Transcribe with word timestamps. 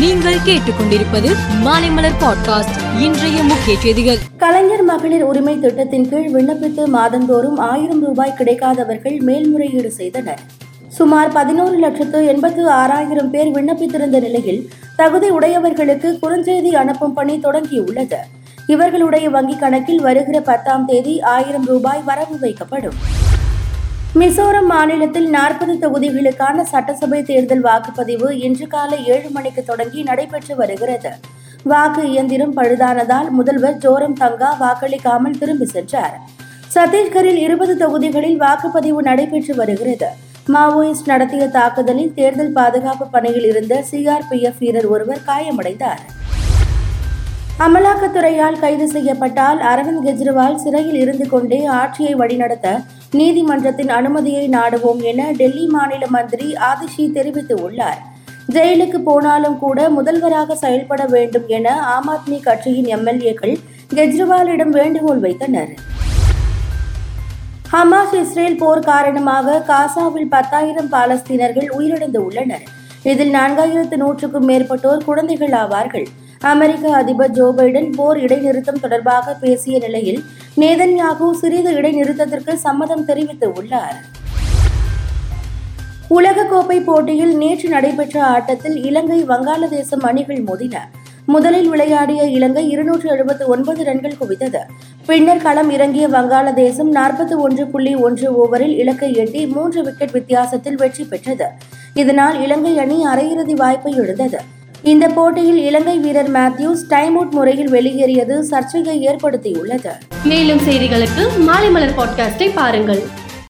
நீங்கள் 0.00 0.34
கேட்டுக்கொண்டிருப்பது 0.34 1.36
மாலைமலர் 1.64 2.20
பாட்காஸ்ட். 2.20 3.00
இன்றைய 3.00 3.42
முக்கிய 3.42 3.78
செய்திகள். 3.78 4.16
கலைஞர் 4.36 4.82
மகளிர் 4.82 5.22
உரிமை 5.22 5.58
திட்டத்தின் 5.58 6.08
கீழ் 6.08 6.34
விண்ணப்பித்து 6.34 6.86
மாதந்தோறும் 6.86 7.58
ஆயிரம் 7.58 8.04
ரூபாய் 8.04 8.34
கிடைக்காதவர்கள் 8.38 9.20
மேல்முறையீடு 9.20 9.90
செய்தனர். 9.90 10.38
சுமார் 10.88 11.32
பதினோரு 11.32 11.78
லட்சத்து 11.78 12.26
எண்பத்து 12.26 12.70
ஆறாயிரம் 12.70 13.30
பேர் 13.30 13.46
விண்ணப்பித்திருந்த 13.46 14.20
நிலையில் 14.20 14.68
தகுதி 14.96 15.30
உடையவர்களுக்கு 15.30 16.18
குறுஞ்செய்தி 16.22 16.68
அனுப்பும் 16.68 17.14
பணி 17.14 17.40
தொடங்கியுள்ளது. 17.42 18.16
இவர்களுடைய 18.66 19.30
வங்கிக் 19.30 19.58
கணக்கில் 19.58 20.00
வருகிற 20.00 20.40
பத்தாம் 20.40 20.86
தேதி 20.86 21.20
ஆயிரம் 21.20 21.64
ரூபாய் 21.64 22.02
வரவு 22.04 22.36
வைக்கப்படும். 22.40 23.28
மிசோரம் 24.18 24.66
மாநிலத்தில் 24.66 25.28
நாற்பது 25.28 25.74
தொகுதிகளுக்கான 25.74 26.62
சட்டசபை 26.62 27.22
தேர்தல் 27.22 27.62
வாக்குப்பதிவு 27.64 28.30
இன்று 28.30 28.66
காலை 28.66 29.06
ஏழு 29.06 29.28
மணிக்கு 29.30 29.62
தொடங்கி 29.64 30.02
நடைபெற்று 30.02 30.56
வருகிறது. 30.56 31.10
வாக்கு 31.64 32.10
இயந்திரம் 32.10 32.56
பழுதானதால் 32.56 33.28
முதல்வர் 33.30 33.76
ஜோரம் 33.76 34.12
தங்கா 34.12 34.50
வாக்களிக்காமல் 34.60 35.38
திரும்பி 35.38 35.64
சென்றார். 35.64 36.16
சத்தீஸ்கரில் 36.74 37.40
இருபது 37.46 37.76
தொகுதிகளில் 37.76 38.40
வாக்குப்பதிவு 38.40 39.02
நடைபெற்று 39.10 39.54
வருகிறது. 39.54 40.08
மாவோயிஸ்ட் 40.48 41.10
நடத்திய 41.12 41.46
தாக்குதலில் 41.46 42.14
தேர்தல் 42.14 42.52
பாதுகாப்பு 42.52 43.06
பணியில் 43.06 43.44
இருந்த 43.44 43.84
சிஆர்பிஎஃப் 43.90 44.58
வீரர் 44.58 44.86
ஒருவர் 44.86 45.26
காயமடைந்தார். 45.26 46.02
அமலாக்கத்துறையால் 47.64 48.58
கைது 48.60 48.84
செய்யப்பட்டால் 48.92 49.58
அரவிந்த் 49.70 50.04
கெஜ்ரிவால் 50.04 50.60
சிறையில் 50.62 50.98
இருந்து 51.00 51.26
கொண்டே 51.28 51.58
ஆட்சியை 51.78 52.12
வழிநடத்த 52.14 52.68
நீதிமன்றத்தின் 53.18 53.90
அனுமதியை 53.96 54.44
நாடுவோம் 54.54 55.00
என 55.10 55.26
டெல்லி 55.40 55.64
மாநில 55.74 56.06
மந்திரி 56.14 56.46
ஆதிஷி 56.68 57.04
தெரிவித்து 57.16 57.56
உள்ளார் 57.66 58.00
ஜெயிலுக்கு 58.54 59.00
போனாலும் 59.08 59.58
கூட 59.58 59.88
முதல்வராக 59.96 60.56
செயல்பட 60.62 61.02
வேண்டும் 61.06 61.46
என 61.58 61.74
ஆம் 61.96 62.08
ஆத்மி 62.14 62.38
கட்சியின் 62.46 62.88
எம்எல்ஏக்கள் 62.96 63.54
கெஜ்ரிவாலிடம் 63.94 64.72
வேண்டுகோள் 64.78 65.22
வைத்தனர். 65.26 65.70
ஹமாஸ் 67.72 68.16
இஸ்ரேல் 68.22 68.58
போர் 68.62 68.86
காரணமாக 68.90 69.60
காசாவில் 69.68 70.32
பத்தாயிரம் 70.36 70.90
பாலஸ்தீனர்கள் 70.96 71.68
உயிரிழந்து 71.76 72.20
உள்ளனர் 72.28 72.64
இதில் 73.10 73.34
நான்காயிரத்து 73.38 73.96
நூற்றுக்கும் 73.96 74.48
மேற்பட்டோர் 74.50 75.06
குழந்தைகள் 75.10 75.54
ஆவார்கள். 75.62 76.08
அமெரிக்க 76.48 76.92
அதிபர் 76.96 77.30
ஜோ 77.30 77.54
பைடன் 77.56 77.88
போர் 77.96 78.18
இடைநிறுத்தம் 78.18 78.78
தொடர்பாக 78.80 79.32
பேசிய 79.40 79.78
நிலையில் 79.78 80.20
நேதன்யாகு 80.56 81.30
சிறிது 81.30 81.70
இடைநிறுத்தத்திற்கு 81.72 82.52
சம்மதம் 82.54 83.04
தெரிவித்து 83.04 83.52
உள்ளார். 83.52 83.96
உலகக்கோப்பை 86.10 86.78
போட்டியில் 86.84 87.36
நேற்று 87.36 87.68
நடைபெற்ற 87.68 88.24
ஆட்டத்தில் 88.24 88.84
இலங்கை 88.84 89.24
வங்காளதேசம் 89.24 90.04
அணிகள் 90.10 90.40
மோதின. 90.42 90.76
முதலில் 91.24 91.68
விளையாடிய 91.68 92.22
இலங்கை 92.36 92.70
இருநூற்று 92.70 93.10
எழுபத்தி 93.16 93.44
ஒன்பது 93.44 93.84
ரன்கள் 93.84 94.16
குவித்தது. 94.20 94.62
பின்னர் 95.06 95.42
களம் 95.42 95.70
இறங்கிய 95.70 96.08
வங்காளதேசம் 96.08 96.90
நாற்பத்தி 96.98 97.36
ஒன்று 97.36 97.66
புள்ளி 97.66 97.94
ஒன்று 97.94 98.30
ஓவரில் 98.42 98.74
இலக்கை 98.84 99.14
எட்டி 99.16 99.46
மூன்று 99.46 99.82
விக்கெட் 99.82 100.10
வித்தியாசத்தில் 100.10 100.76
வெற்றி 100.76 101.04
பெற்றது. 101.04 101.48
இதனால் 101.94 102.42
இலங்கை 102.42 102.78
அணி 102.78 102.98
அரையிறுதி 103.06 103.56
வாய்ப்பை 103.56 103.94
இழந்தது. 103.94 104.40
இந்த 104.82 105.08
போட்டியில் 105.08 105.58
இலங்கை 105.58 105.98
வீரர் 105.98 106.32
மேத்யூஸ் 106.32 106.86
டைம் 106.88 107.14
அவுட் 107.14 107.32
முறையில் 107.32 107.68
வெளியேறியது 107.68 108.44
சர்ச்சையை 108.44 109.08
ஏற்படுத்தியுள்ளது. 109.08 109.90
மேலும் 110.24 110.58
செய்திகளுக்கு 110.58 111.38
மாலை 111.38 111.70
மலர் 111.70 111.94
பாட்காஸ்டை 111.96 112.50
பாருங்கள். 112.54 113.02